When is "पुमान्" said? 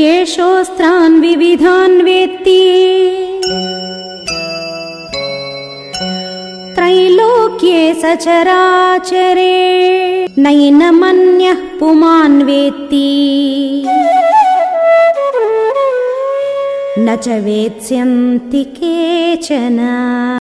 11.54-12.42